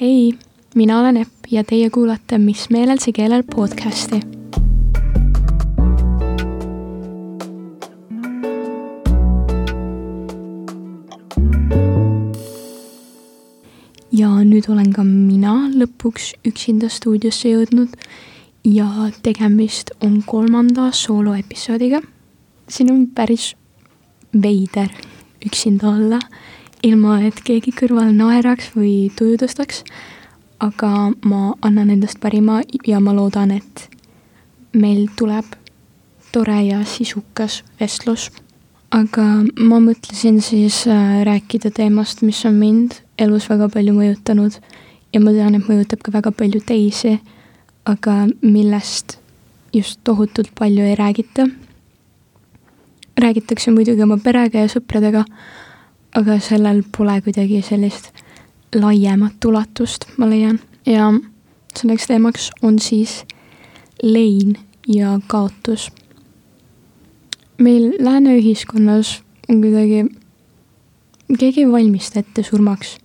[0.00, 0.34] hei,
[0.74, 4.20] mina olen Epp ja teie kuulate Mis meelel see keelel podcasti.
[14.12, 17.92] ja nüüd olen ka mina lõpuks üksinda stuudiosse jõudnud
[18.64, 18.88] ja
[19.22, 22.00] tegemist on kolmanda sooloepisoodiga.
[22.68, 23.52] siin on päris
[24.32, 24.88] veider
[25.46, 26.20] üksinda olla
[26.82, 29.84] ilma et keegi kõrval naeraks või tuju tõstaks.
[30.62, 33.88] aga ma annan endast parima ja ma loodan, et
[34.72, 35.44] meil tuleb
[36.32, 38.30] tore ja sisukas vestlus.
[38.90, 44.58] aga ma mõtlesin siis äh, rääkida teemast, mis on mind elus väga palju mõjutanud
[45.12, 47.20] ja ma tean, et mõjutab ka väga palju teisi,
[47.84, 49.18] aga millest
[49.72, 51.48] just tohutult palju ei räägita.
[53.16, 55.24] räägitakse muidugi oma perega ja sõpradega
[56.14, 58.10] aga sellel pole kuidagi sellist
[58.74, 60.60] laiemat ulatust, ma leian.
[60.86, 61.12] ja
[61.76, 63.24] selleks teemaks on siis
[64.02, 65.90] lein ja kaotus.
[67.58, 70.06] meil lääne ühiskonnas on kuidagi,
[71.38, 72.98] keegi ei valmista ette surmaks.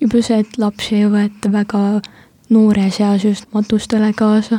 [0.00, 2.00] juba see, et lapsi ei võeta väga
[2.50, 4.58] noores eas just matustele kaasa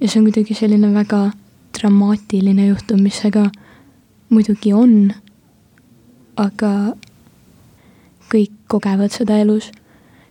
[0.00, 1.30] ja see on kuidagi selline väga
[1.78, 3.48] dramaatiline juhtum, mis see ka
[4.30, 5.12] muidugi on,
[6.36, 6.94] aga
[8.32, 9.70] kõik kogevad seda elus,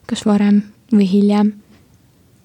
[0.08, 0.62] kas varem
[0.94, 1.54] või hiljem.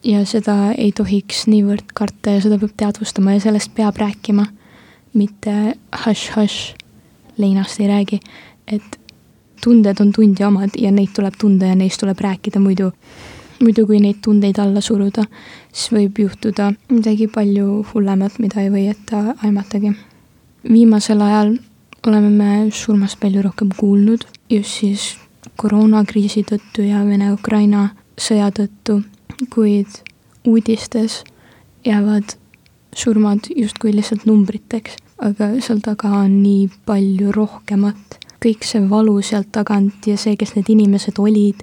[0.05, 4.47] ja seda ei tohiks niivõrd karta ja seda peab teadvustama ja sellest peab rääkima,
[5.15, 6.75] mitte hush-hush,
[7.39, 8.19] leinast ei räägi,
[8.67, 8.99] et
[9.63, 12.91] tunded on tundi omad ja neid tuleb tunda ja neist tuleb rääkida, muidu,
[13.63, 15.25] muidu kui neid tundeid alla suruda,
[15.73, 19.93] siis võib juhtuda midagi palju hullemat, mida ei või ette aimatagi.
[20.73, 21.57] viimasel ajal
[22.07, 25.13] oleme me surmast palju rohkem kuulnud, just siis
[25.57, 29.03] koroonakriisi tõttu ja Vene-Ukraina sõja tõttu,
[29.51, 30.03] kuid
[30.47, 31.23] uudistes
[31.85, 32.37] jäävad
[32.97, 38.19] surmad justkui lihtsalt numbriteks, aga seal taga on nii palju rohkemat.
[38.43, 41.61] kõik see valu sealt tagant ja see, kes need inimesed olid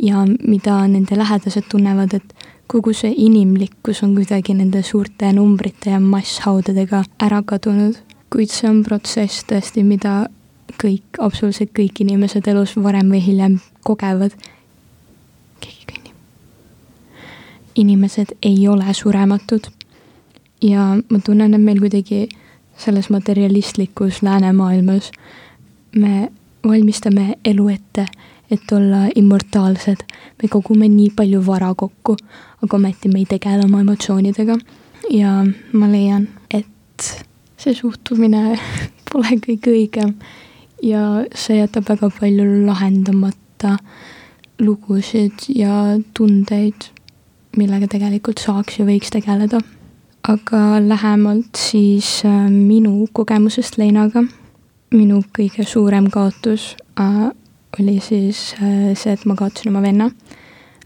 [0.00, 2.34] ja mida nende lähedased tunnevad, et
[2.66, 7.96] kogu see inimlikkus on kuidagi nende suurte numbrite ja masshaudadega ära kadunud.
[8.32, 10.26] kuid see on protsess tõesti, mida
[10.82, 14.34] kõik, absoluutselt kõik inimesed elus varem või hiljem kogevad.
[15.60, 16.14] keegi kõnnib.
[17.74, 19.66] inimesed ei ole surematud.
[20.62, 22.28] ja ma tunnen, et meil kuidagi
[22.76, 25.10] selles materialistlikus läänemaailmas
[25.96, 26.30] me
[26.66, 28.06] valmistame elu ette,
[28.50, 29.96] et olla immortaalsed.
[30.42, 32.16] me kogume nii palju vara kokku,
[32.62, 34.56] aga ometi me ei tegele oma emotsioonidega.
[35.10, 37.24] ja ma leian, et
[37.56, 38.58] see suhtumine
[39.12, 40.14] pole kõige õigem
[40.82, 43.78] ja see jätab väga palju lahendamata
[44.60, 46.90] lugusid ja tundeid,
[47.56, 49.60] millega tegelikult saaks ja võiks tegeleda.
[50.24, 54.24] aga lähemalt siis äh, minu kogemusest leinaga.
[54.94, 57.30] minu kõige suurem kaotus äh,
[57.80, 60.10] oli siis äh, see, et ma kaotasin oma venna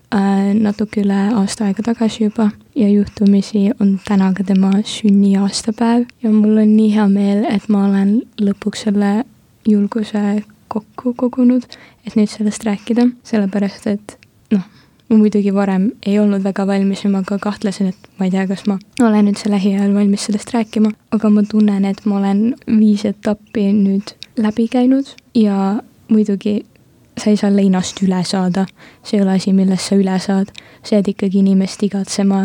[0.09, 6.57] natuke üle aasta aega tagasi juba ja juhtumisi on täna ka tema sünniaastapäev ja mul
[6.57, 9.27] on nii hea meel, et ma olen lõpuks selle
[9.69, 11.65] julguse kokku kogunud,
[12.07, 14.17] et nüüd sellest rääkida, sellepärast et
[14.53, 14.65] noh,
[15.09, 18.47] ma muidugi varem ei olnud väga valmis ja ma ka kahtlesin, et ma ei tea,
[18.51, 23.07] kas ma olen üldse lähiajal valmis sellest rääkima, aga ma tunnen, et ma olen viis
[23.09, 26.61] etappi nüüd läbi käinud ja muidugi
[27.19, 28.67] sa ei saa leinast üle saada,
[29.03, 30.53] see ei ole asi, millest sa üle saad,
[30.85, 32.45] sa jääd ikkagi inimest igatsema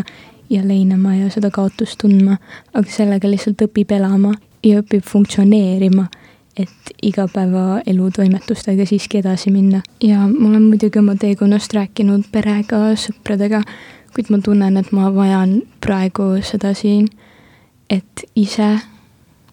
[0.50, 2.38] ja leinama ja seda kaotust tundma,
[2.74, 6.08] aga sellega lihtsalt õpib elama ja õpib funktsioneerima
[6.56, 9.82] et igapäevaelu toimetustega siiski edasi minna.
[10.02, 13.62] ja ma olen muidugi oma teekonnast rääkinud perega, sõpradega,
[14.14, 17.08] kuid ma tunnen, et ma vajan praegu seda siin,
[17.90, 18.76] et ise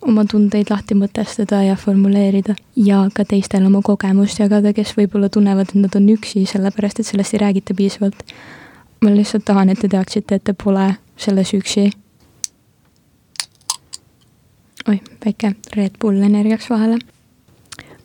[0.01, 5.69] oma tundeid lahti mõtestada ja formuleerida ja ka teistele oma kogemust jagada, kes võib-olla tunnevad,
[5.69, 8.23] et nad on üksi, sellepärast et sellest ei räägita piisavalt.
[9.01, 11.90] ma lihtsalt tahan, et te teaksite, et te pole selles üksi
[14.89, 16.97] oi, väike Red Bull energiaks vahele.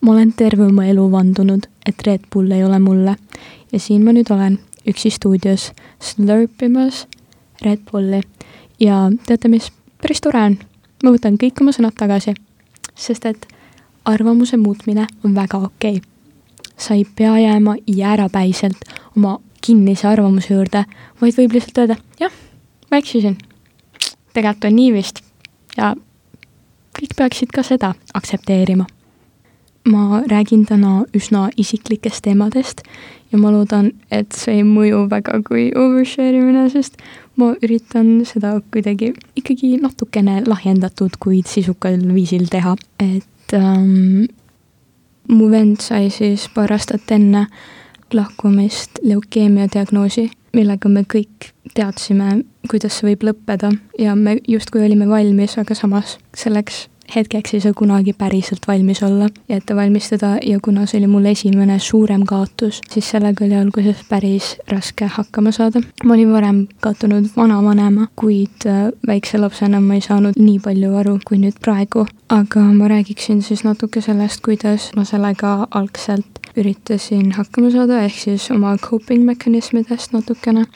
[0.01, 3.17] ma olen terve oma elu vandunud, et Red Bull ei ole mulle
[3.73, 7.07] ja siin ma nüüd olen üksi stuudios slurpimas
[7.63, 8.21] Red Bulli
[8.81, 10.59] ja teate mis, päris tore on.
[11.05, 12.35] ma võtan kõik oma sõnad tagasi,
[12.95, 13.49] sest et
[14.05, 16.11] arvamuse muutmine on väga okei okay.
[16.79, 18.85] sa ei pea jääma jäärapäiselt
[19.17, 20.85] oma kinnise arvamuse juurde,
[21.21, 22.33] vaid võib lihtsalt öelda, jah,
[22.91, 23.39] ma eksisin.
[24.35, 25.25] tegelikult on nii vist
[25.77, 25.95] ja
[26.97, 28.87] kõik peaksid ka seda aktsepteerima.
[29.87, 32.81] ma räägin täna üsna isiklikest teemadest
[33.31, 36.99] ja ma loodan, et see ei mõju väga kui overshare imine, sest
[37.39, 42.75] ma üritan seda kuidagi ikkagi natukene lahjendatud, kuid sisukal viisil teha.
[42.99, 44.27] et ähm,
[45.29, 47.47] mu vend sai siis paar aastat enne
[48.13, 53.73] lahkumist leukeemia diagnoosi, millega me kõik teadsime, kuidas see võib lõppeda.
[54.01, 59.29] Ja me justkui olime valmis, aga samas selleks hetkeks ei saa kunagi päriselt valmis olla
[59.49, 64.03] ja ette valmistada ja kuna see oli mul esimene suurem kaotus, siis sellega oli alguses
[64.09, 65.81] päris raske hakkama saada.
[66.05, 71.19] ma olin varem kaotanud vanavanema, kuid äh, väikse lapsena ma ei saanud nii palju aru
[71.29, 72.07] kui nüüd praegu.
[72.29, 78.51] aga ma räägiksin siis natuke sellest, kuidas ma sellega algselt üritasin hakkama saada, ehk siis
[78.51, 80.67] oma coping mehhanismidest natukene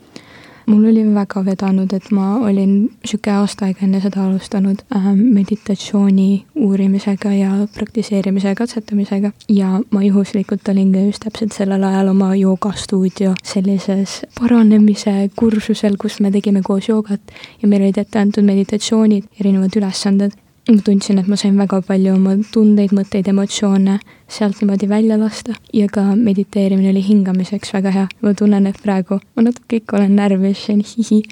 [0.71, 2.75] mul oli väga vedanud, et ma olin
[3.05, 6.29] sihuke aasta aega enne seda alustanud äh, meditatsiooni
[6.67, 9.33] uurimisega ja praktiseerimise katsetamisega.
[9.49, 16.21] Ja ma juhuslikult olin ka just täpselt sellel ajal oma joogastuudio sellises paranemise kursusel, kus
[16.21, 20.39] me tegime koos joogat ja meil olid ette antud meditatsioonid, erinevad ülesanded
[20.69, 23.99] ma tundsin, et ma sain väga palju oma tundeid, mõtteid, emotsioone
[24.31, 25.57] sealt niimoodi välja lasta.
[25.75, 28.07] Ja ka mediteerimine oli hingamiseks väga hea.
[28.23, 31.23] ma tunnen, et praegu ma natuke ikka olen närvis, see on hihi,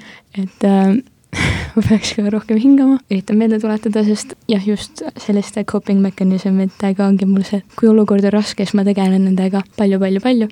[0.43, 0.97] et äh,
[1.75, 7.29] ma peaks ka rohkem hingama, üritan meelde tuletada, sest jah, just selliste coping mechanismitega ongi
[7.29, 10.49] mul see, kui olukord on raske, siis ma tegelen nendega palju-palju-palju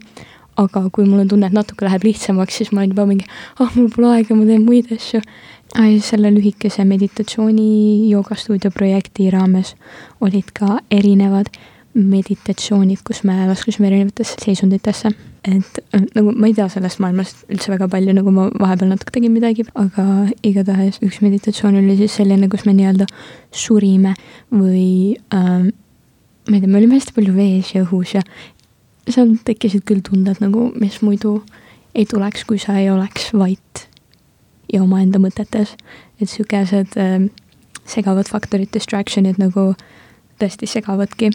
[0.57, 3.27] aga kui mul on tunne, et natuke läheb lihtsamaks, siis ma olen juba mingi,
[3.59, 5.21] ah oh,, mul pole aega, ma teen muid asju
[6.01, 9.75] selle lühikese meditatsiooni joogastuudio projekti raames
[10.21, 11.51] olid ka erinevad
[11.97, 15.11] meditatsioonid, kus me laskusime erinevatesse seisunditesse.
[15.47, 19.13] et äh, nagu ma ei tea sellest maailmast üldse väga palju, nagu ma vahepeal natuke
[19.15, 23.07] tegin midagi, aga igatahes üks meditatsioon oli siis selline, kus me nii-öelda
[23.55, 24.13] surime
[24.51, 25.69] või ähm,
[26.49, 28.25] ma ei tea, me olime hästi palju vees ja õhus ja
[29.07, 31.39] seal tekkisid küll tunded nagu, mis muidu
[31.95, 33.86] ei tuleks, kui sa ei oleks vait
[34.73, 35.75] ja omaenda mõtetes.
[36.21, 37.29] et sihukesed äh,
[37.85, 39.73] segavad faktorid, distraction'id nagu
[40.41, 41.31] tõesti segavadki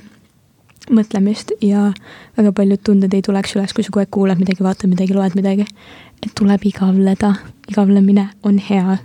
[0.91, 1.91] mõtlemist ja
[2.37, 5.37] väga paljud tunded ei tuleks üles, kui sa kogu aeg kuulad midagi, vaatad midagi, loed
[5.39, 5.67] midagi.
[6.23, 7.35] et tuleb igavleda,
[7.71, 8.99] igavlemine on hea.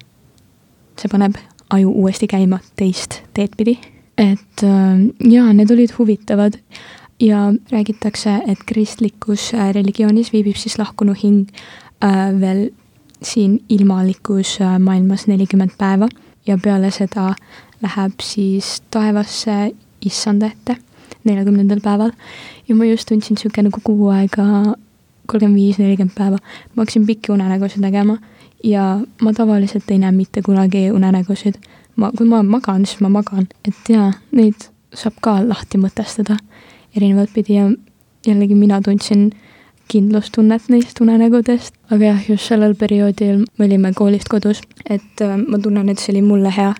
[0.98, 1.38] see paneb
[1.70, 3.80] aju uuesti käima teist teed pidi.
[4.18, 6.58] et äh, jaa, need olid huvitavad
[7.20, 11.48] ja räägitakse, et kristlikus äh, religioonis viibib siis lahkunu hing
[12.04, 12.70] äh, veel
[13.24, 16.08] siin ilmalikus äh, maailmas nelikümmend päeva
[16.48, 17.34] ja peale seda
[17.82, 19.72] läheb siis taevasse
[20.06, 20.78] issanda ette
[21.24, 22.12] neljakümnendal päeval.
[22.68, 24.46] ja ma just tundsin niisugune nagu kuu aega,
[25.26, 26.38] kolmkümmend viis, nelikümmend päeva,
[26.76, 28.18] ma hakkasin pikki unenägusid nägema
[28.64, 31.56] ja ma tavaliselt ei näe mitte kunagi unenägusid.
[31.96, 36.38] ma, kui ma magan, siis ma magan, et jaa, neid saab ka lahti mõtestada
[36.96, 37.70] erinevat pidi ja
[38.28, 39.32] jällegi mina tundsin
[39.88, 45.60] kindlustunnet neist unenägudest, aga jah, just sellel perioodil me olime koolist kodus, et äh, ma
[45.64, 46.74] tunnen, et see oli mulle hea.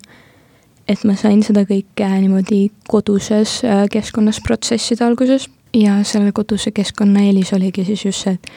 [0.88, 7.26] et ma sain seda kõike niimoodi koduses äh, keskkonnas protsessida alguses ja selle koduse keskkonna
[7.28, 8.52] eelis oligi siis just see, et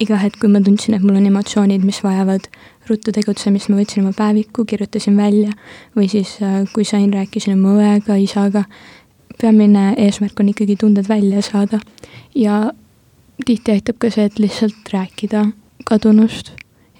[0.00, 2.48] iga hetk, kui ma tundsin, et mul on emotsioonid, mis vajavad
[2.88, 5.52] ruttu tegutsemist, ma võtsin oma päeviku, kirjutasin välja
[5.96, 8.64] või siis äh, kui sain, rääkisin oma õega, isaga.
[9.40, 11.80] peamine eesmärk on ikkagi tunded välja saada
[12.34, 12.72] ja
[13.46, 15.46] tihti aitab ka see, et lihtsalt rääkida
[15.88, 16.54] kadunust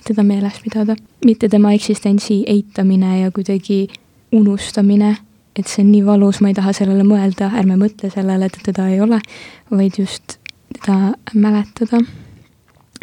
[0.05, 3.89] teda meeles pidada, mitte tema eksistentsi eitamine ja kuidagi
[4.33, 5.17] unustamine,
[5.57, 8.89] et see on nii valus, ma ei taha sellele mõelda, ärme mõtle sellele, et teda
[8.93, 9.21] ei ole,
[9.71, 10.37] vaid just
[10.75, 12.03] teda mäletada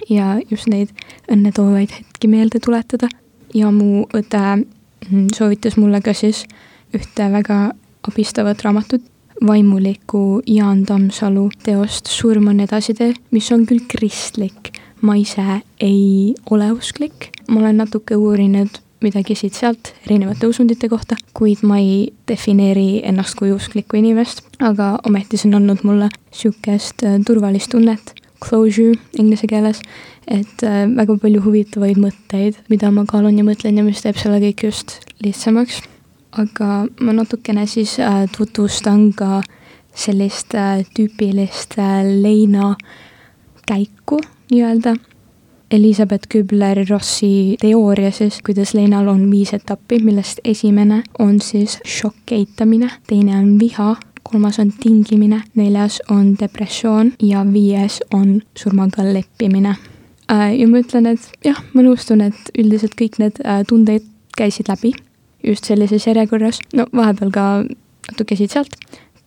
[0.09, 0.91] ja just neid
[1.31, 3.09] õnnetoovaid hetki meelde tuletada.
[3.53, 4.63] ja mu õde
[5.35, 6.45] soovitas mulle ka siis
[6.95, 7.73] ühte väga
[8.07, 9.03] abistavat raamatut,
[9.47, 14.77] vaimuliku Jaan Tammsalu teost Surm on edasitee, mis on küll kristlik.
[15.01, 15.41] ma ise
[15.81, 22.13] ei ole usklik, ma olen natuke uurinud midagi siit-sealt erinevate usundite kohta, kuid ma ei
[22.29, 28.13] defineeri ennast kui usklikku inimest, aga ometi see on andnud mulle sihukest äh, turvalist tunnet,
[28.45, 29.81] closure inglise keeles,
[30.27, 34.37] et äh, väga palju huvitavaid mõtteid, mida ma kaalun ja mõtlen ja mis teeb selle
[34.45, 35.81] kõik just lihtsamaks
[36.31, 39.41] aga ma natukene siis äh, tutvustan ka
[39.95, 42.75] sellist äh, tüüpilist äh, leina
[43.67, 44.19] käiku
[44.51, 44.95] nii-öelda.
[45.71, 52.89] Elizabeth Kübler-Rossi teooria siis, kuidas leinal on viis etappi, millest esimene on siis šokk eitamine,
[53.07, 53.93] teine on viha,
[54.27, 59.75] kolmas on tingimine, neljas on depressioon ja viies on surmaga leppimine.
[60.31, 63.39] ja ma ütlen, et jah, ma nõustun, et üldiselt kõik need
[63.71, 64.03] tunded
[64.35, 64.91] käisid läbi
[65.43, 67.45] just sellises järjekorras, no vahepeal ka
[68.11, 68.75] natuke siit-sealt,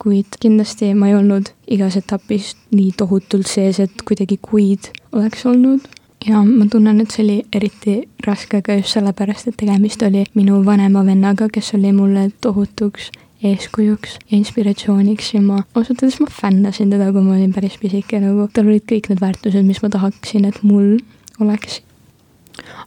[0.02, 5.86] kuid kindlasti ma ei olnud igas etapis nii tohutult sees, et kuidagi kuid oleks olnud.
[6.24, 10.62] Ja ma tunnen, et see oli eriti raske ka just sellepärast, et tegemist oli minu
[10.64, 13.10] vanema vennaga, kes oli mulle tohutuks
[13.44, 15.34] eeskujuks ja inspiratsiooniks.
[15.34, 18.86] Ja ma ausalt öeldes ma fännasin teda, kui ma olin päris pisike, nagu tal olid
[18.88, 20.96] kõik need väärtused, mis ma tahaksin, et mul
[21.44, 21.82] oleks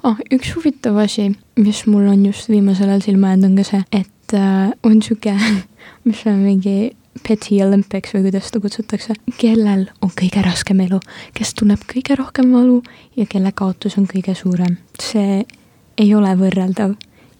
[0.03, 0.19] ah,.
[0.33, 4.37] üks huvitav asi, mis mul on just viimasel ajal silma jäänud, on ka see, et
[4.37, 5.35] äh, on sihuke,
[6.07, 6.77] mis on mingi
[7.27, 10.99] Petty Olympics või kuidas seda kutsutakse, kellel on kõige raskem elu,
[11.37, 12.81] kes tunneb kõige rohkem valu
[13.17, 14.77] ja kelle kaotus on kõige suurem.
[15.01, 15.43] see
[15.97, 16.93] ei ole võrreldav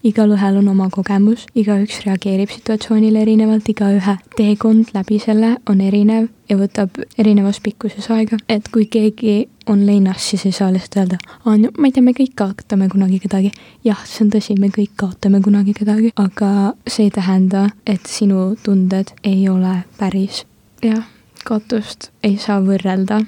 [0.03, 6.57] igalühel on oma kogemus, igaüks reageerib situatsioonile erinevalt, igaühe teekond läbi selle on erinev ja
[6.59, 11.57] võtab erinevas pikkuses aega, et kui keegi on leinas, siis ei saa lihtsalt öelda, aa
[11.59, 13.51] no ma ei tea, me kõik kaotame kunagi kedagi.
[13.83, 16.51] jah, see on tõsi, me kõik kaotame kunagi kedagi, aga
[16.87, 20.45] see ei tähenda, et sinu tunded ei ole päris.
[20.83, 21.03] jah,
[21.43, 23.23] kaotust ei saa võrrelda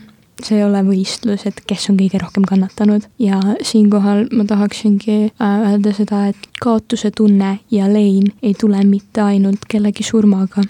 [0.45, 3.07] see ei ole võistlus, et kes on kõige rohkem kannatanud.
[3.21, 9.23] Ja siinkohal ma tahaksingi äh, öelda seda, et kaotuse tunne ja lein ei tule mitte
[9.25, 10.63] ainult kellegi surmaga,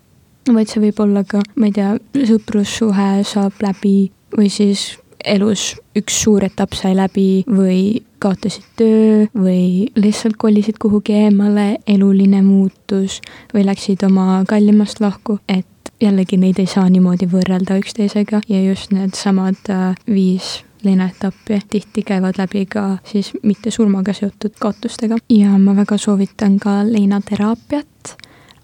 [0.49, 1.93] vaid see võib olla ka, ma ei tea,
[2.29, 4.91] sõprussuhe saab läbi või siis
[5.25, 12.41] elus üks suur etapp sai läbi või kaotasid töö või lihtsalt kolisid kuhugi eemale, eluline
[12.43, 13.19] muutus
[13.53, 15.67] või läksid oma kallimast lahku, et
[16.01, 22.39] jällegi neid ei saa niimoodi võrrelda üksteisega ja just needsamad äh, viis leinaetappi tihti käivad
[22.39, 28.15] läbi ka siis mitte surmaga seotud kaotustega ja ma väga soovitan ka leinateraapiat,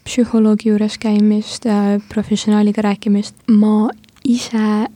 [0.06, 3.36] psühholoogi juures käimist, äh, professionaaliga rääkimist.
[3.52, 3.90] ma
[4.24, 4.88] ise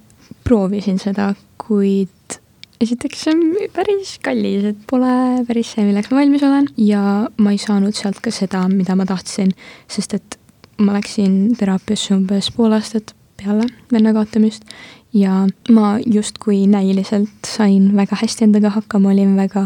[0.44, 1.34] proovisin seda,
[1.68, 2.40] kuid
[2.80, 7.02] esiteks see on päris kallis, et pole päris see, milleks ma valmis olen ja
[7.38, 9.52] ma ei saanud sealt ka seda, mida ma tahtsin,
[9.92, 10.39] sest et
[10.80, 14.66] ma läksin teraapiasse umbes pool aastat peale venna kaotamist
[15.14, 19.66] ja ma justkui näiliselt sain väga hästi endaga hakkama, olin väga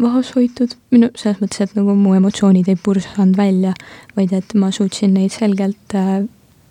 [0.00, 3.74] vaoshoitud, minu selles mõttes, et nagu mu emotsioonid ei pursanud välja,
[4.16, 6.24] vaid et ma suutsin neid selgelt äh,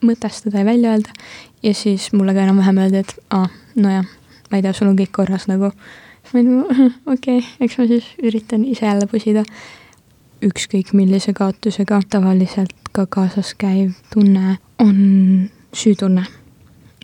[0.06, 1.16] mõtestada ja välja öelda.
[1.64, 4.08] Ja siis mulle ka enam-vähem öeldi, et aa, nojah,
[4.50, 5.72] ma ei tea, sul on kõik korras nagu.
[6.24, 9.44] siis ma olin nagu okei okay,, eks ma siis üritan ise jälle pusida
[10.46, 16.26] ükskõik millise kaotusega tavaliselt ka kaasas käiv tunne on süütunne.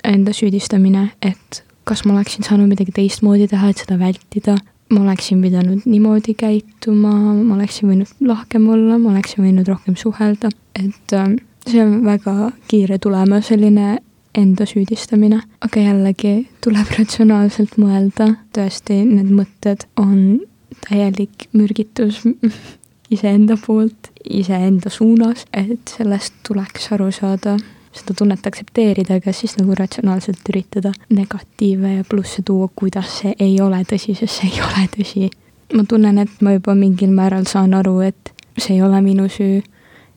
[0.06, 4.56] Enda süüdistamine, et kas ma oleksin saanud midagi teistmoodi teha, et seda vältida,
[4.94, 10.52] ma oleksin pidanud niimoodi käituma, ma oleksin võinud lahkem olla, ma oleksin võinud rohkem suhelda,
[10.78, 11.32] et äh,
[11.66, 13.98] see on väga kiire tulema, selline
[14.36, 20.42] enda süüdistamine, aga jällegi tuleb ratsionaalselt mõelda, tõesti, need mõtted on
[20.86, 22.22] täielik mürgitus
[23.10, 27.58] iseenda poolt, iseenda suunas, et sellest tuleks aru saada,
[27.96, 33.60] seda tunnet aktsepteerida, aga siis nagu ratsionaalselt üritada negatiive ja plusse tuua, kuidas see ei
[33.62, 35.30] ole tõsi, sest see ei ole tõsi.
[35.74, 39.62] ma tunnen, et ma juba mingil määral saan aru, et see ei ole minu süü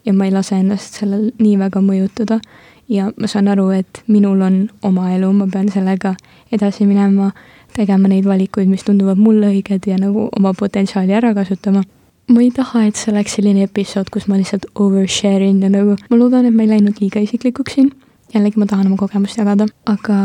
[0.04, 2.40] ja ma ei lase ennast sellel nii väga mõjutada.
[2.88, 6.14] Ja ma saan aru, et minul on oma elu, ma pean sellega
[6.52, 7.32] edasi minema,
[7.76, 11.82] tegema neid valikuid, mis tunduvad mulle õiged ja nagu oma potentsiaali ära kasutama
[12.28, 15.96] ma ei taha, et see oleks selline episood, kus ma lihtsalt overshare in ja nagu
[16.10, 17.92] ma loodan, et ma ei läinud liiga isiklikuks siin.
[18.34, 20.18] jällegi ma tahan oma kogemust jagada, aga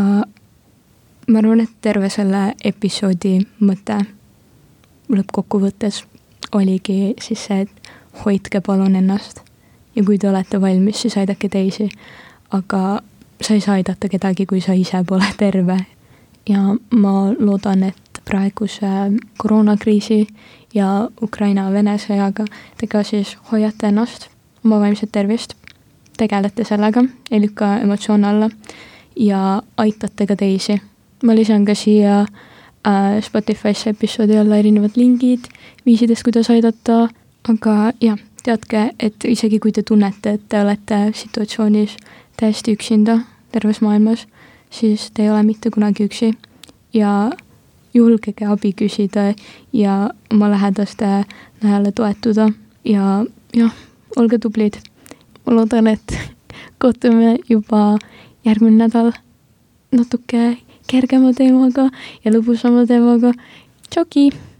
[1.27, 4.01] ma arvan, et terve selle episoodi mõte
[5.13, 6.03] lõppkokkuvõttes
[6.53, 7.93] oligi siis see, et
[8.25, 9.41] hoidke palun ennast
[9.95, 11.89] ja kui te olete valmis, siis aidake teisi.
[12.51, 13.01] aga
[13.41, 15.77] sa ei saa aidata kedagi, kui sa ise pole terve.
[16.49, 18.87] ja ma loodan, et praeguse
[19.37, 20.27] koroonakriisi
[20.73, 22.45] ja Ukraina-Vene sõjaga,
[22.77, 24.29] te ka siis hoiate ennast,
[24.65, 25.55] oma vaimset tervist,
[26.17, 28.49] tegelete sellega, ei lükka emotsioone alla
[29.15, 30.81] ja aitate ka teisi.
[31.23, 35.47] ma lisan ka siia äh, Spotify'sse episoodi alla erinevad lingid
[35.85, 37.07] viisidest, kuidas aidata,
[37.49, 41.95] aga jah, teadke, et isegi kui te tunnete, et te olete situatsioonis
[42.39, 43.19] täiesti üksinda
[43.51, 44.27] terves maailmas,
[44.69, 46.33] siis te ei ole mitte kunagi üksi.
[46.93, 47.31] Ja
[47.93, 49.33] julgege abi küsida
[49.73, 51.25] ja oma lähedaste
[51.63, 52.49] najale toetuda
[52.85, 53.73] ja jah,
[54.17, 54.77] olge tublid.
[55.45, 56.17] ma loodan, et
[56.77, 57.97] kohtume juba
[58.45, 59.11] järgmine nädal
[59.91, 60.57] natuke
[60.87, 61.89] kergema teemaga
[62.23, 63.33] ja lõbusama teemaga.
[63.89, 64.52] tšauki!